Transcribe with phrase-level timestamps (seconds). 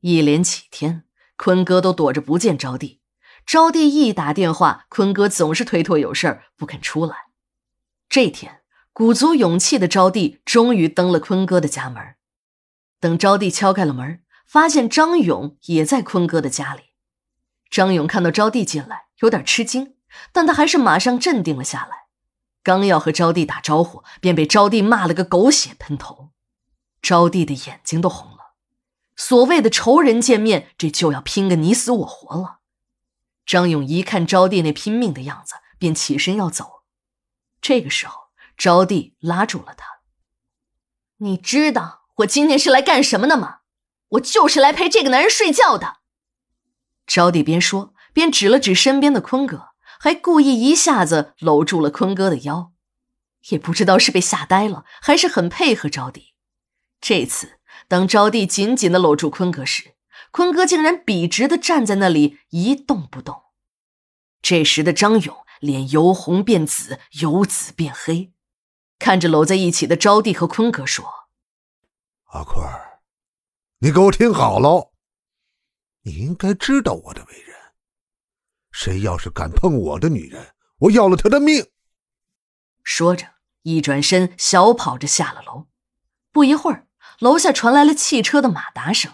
[0.00, 1.04] 一连几天，
[1.36, 2.98] 坤哥都躲着不见招娣。
[3.44, 7.16] 招娣一打电话，坤哥总是推脱有事儿不肯出来。
[8.08, 8.60] 这天，
[8.92, 12.02] 鼓足勇气的招娣终于登了坤哥的家门。
[13.00, 16.82] 等招娣敲开了门，发现张勇也在坤哥的家里。
[17.70, 19.96] 张勇看到招娣进来，有点吃惊，
[20.32, 22.06] 但他还是马上镇定了下来。
[22.62, 26.30] 刚要和招娣打招呼，便被招娣骂了个狗血喷头。
[27.00, 28.37] 招娣的眼睛都红了。
[29.18, 32.60] 所谓的仇人见面，这就要拼个你死我活了。
[33.44, 36.84] 张勇一看招娣那拼命的样子，便起身要走。
[37.60, 39.86] 这个时候，招娣拉住了他
[41.18, 43.58] ：“你知道我今天是来干什么的吗？
[44.10, 45.96] 我就是来陪这个男人睡觉的。”
[47.04, 52.72] 招娣边说边指了指身边的坤哥，还故意一下子搂住了坤哥的腰，
[53.48, 56.28] 也不知道是被吓呆了，还是很配合招娣。
[57.00, 59.94] 这次，当招娣紧紧的搂住坤哥时，
[60.30, 63.44] 坤哥竟然笔直的站在那里一动不动。
[64.42, 68.32] 这时的张勇脸由红变紫，由紫变黑，
[68.98, 71.04] 看着搂在一起的招娣和坤哥说
[72.32, 73.00] ：“阿坤儿，
[73.78, 74.92] 你给我听好喽，
[76.02, 77.56] 你应该知道我的为人。
[78.70, 81.70] 谁要是敢碰我的女人，我要了他的命。”
[82.84, 85.66] 说着，一转身小跑着下了楼。
[86.30, 86.86] 不一会儿，
[87.18, 89.12] 楼下传来了汽车的马达声。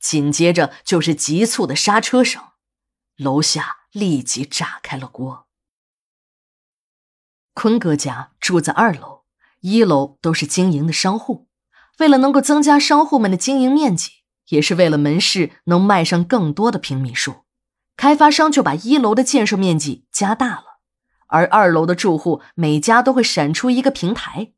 [0.00, 2.42] 紧接着就是急促的刹车声，
[3.16, 5.46] 楼下立即炸开了锅。
[7.54, 9.22] 坤哥家住在二楼，
[9.60, 11.48] 一楼都是经营的商户。
[11.98, 14.10] 为了能够增加商户们的经营面积，
[14.48, 17.44] 也是为了门市能卖上更多的平米数，
[17.96, 20.80] 开发商就把一楼的建设面积加大了。
[21.28, 24.52] 而二楼的住户每家都会闪出一个平台，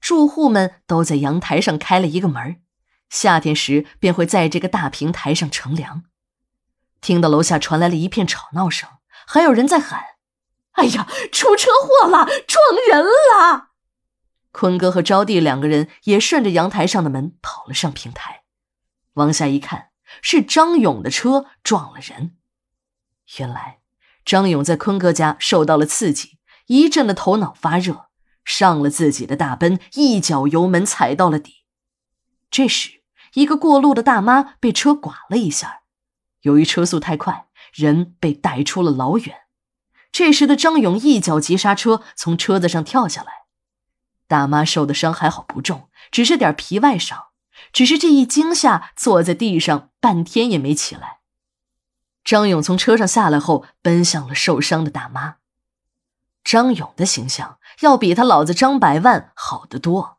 [0.00, 2.62] 住户们都在阳台上开了一个门
[3.10, 6.04] 夏天时便会在这个大平台上乘凉，
[7.00, 8.88] 听到楼下传来了一片吵闹声，
[9.26, 10.04] 还有人在喊
[10.72, 13.68] ：“哎呀，出车祸了，撞人了！”
[14.52, 18.42] 坤哥和招娣两个人也顺着阳台上的门跑了上平台，
[19.14, 22.36] 往下一看，是张勇的车撞了人。
[23.38, 23.78] 原来
[24.24, 28.07] 张勇在坤哥家受到了刺激，一阵的头脑发热，
[28.48, 31.58] 上了自己的大奔，一脚油门踩到了底。
[32.50, 32.98] 这时。
[33.34, 35.82] 一个过路的大妈被车剐了一下，
[36.40, 39.42] 由于车速太快，人被带出了老远。
[40.10, 43.44] 这时的张勇一脚急刹车，从车子上跳下来。
[44.26, 47.26] 大妈受的伤还好不重，只是点皮外伤。
[47.70, 51.18] 只是这一惊吓，坐在地上半天也没起来。
[52.24, 55.36] 张勇从车上下来后，奔向了受伤的大妈。
[56.48, 60.16] 张勇的形象要比他老子张百万好得多，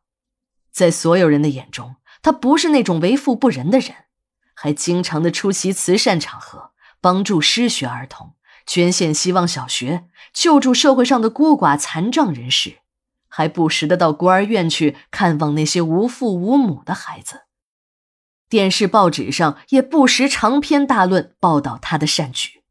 [0.72, 1.96] 在所有人的眼中。
[2.22, 3.96] 他不是那种为富不仁的人，
[4.54, 8.36] 还经常的出席慈善场合，帮助失学儿童，
[8.68, 12.78] 捐献希望小学，救助社会上的孤寡残障人士，
[13.28, 17.46] 还不时的到孤儿院去看望那些无父无母的孩子。
[18.48, 22.62] 电视报纸上也不时长篇大论报道他的善举。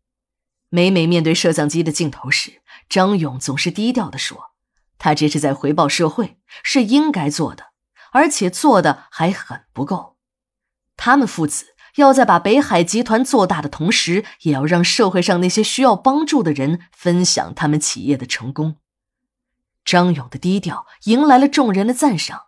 [0.69, 4.53] 每每面对摄像机的镜头时，张勇总是低调的说
[4.99, 7.67] ：“他这是在回报社会，是应该做的。”
[8.11, 10.17] 而且做的还很不够，
[10.97, 18.77] 他们父子要在把北海集团做大的同时，也要让社会上那些需要帮助的人分享他们企业的成功。
[19.85, 22.47] 张勇的低调迎来了众人的赞赏，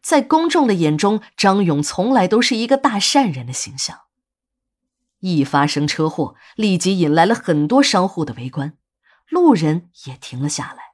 [0.00, 4.02] 在公众的眼中，张勇从来都是一个大善人的形象。
[5.18, 8.74] 一发生车祸，立即引来了很多商户的围观，
[9.30, 10.90] 路人也停了下来。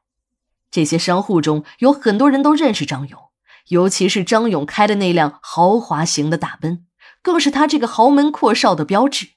[0.70, 3.26] 这些商户中有很多人都认识张勇。
[3.69, 6.86] 尤其是张勇开的那辆豪华型的大奔，
[7.20, 9.30] 更是他这个豪门阔少的标志。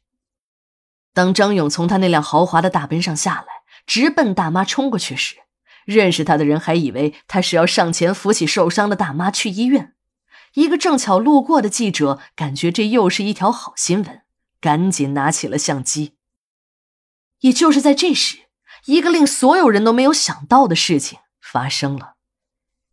[1.15, 5.37] 当张勇从他那辆豪华的大奔上下来，直奔大妈冲过去时，
[5.83, 9.95] 认识他的人还以为他是要上前扶起受伤的大妈去医院。
[10.53, 14.21] 一个正巧路过的记者感觉这又是一条好新闻，
[14.61, 16.17] 赶紧拿起了相机。
[17.39, 18.48] 也就是在这时，
[18.89, 22.15] 一个令所有人都没有想到的事情发生了。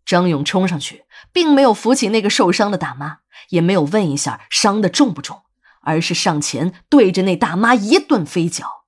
[0.05, 5.45] 张勇冲上去，并没有扶起那个受伤的大妈，也没有问一下伤的重不重，
[5.81, 8.85] 而是上前对着那大妈一顿飞脚。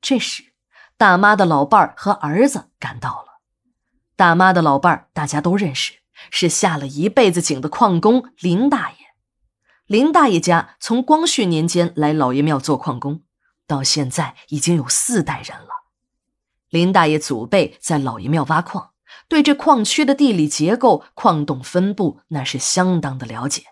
[0.00, 0.52] 这时，
[0.96, 3.40] 大妈的老伴儿和儿子赶到了。
[4.14, 5.94] 大妈的老伴儿大家都认识，
[6.30, 8.96] 是下了一辈子井的矿工林大爷。
[9.86, 13.22] 林大爷家从光绪年间来老爷庙做矿工，
[13.66, 15.79] 到现在已经有四代人了。
[16.70, 18.90] 林大爷祖辈在老爷庙挖矿。
[19.28, 23.64] 对这矿区的地理结构、矿洞分布，那是相当的了解，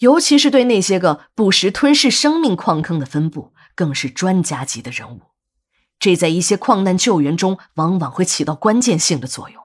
[0.00, 5.20] 尤其是对那些个不时吞噬生命矿坑的分布，更是专家级的人物。
[5.98, 9.59] 这在一些矿难救援中往往会起到关键性的作用。